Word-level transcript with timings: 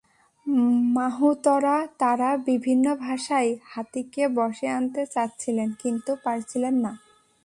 মাহুতরা 0.93 1.77
তাঁরা 1.99 2.29
বিভিন্ন 2.47 2.85
ভাষায় 3.01 3.51
হাতিকে 3.65 4.23
বশে 4.37 4.67
আনতে 4.69 5.01
চাচ্ছিলেন 5.05 5.69
কিন্তু 5.79 6.11
পারছিলেন 6.23 6.75
না। 6.85 6.91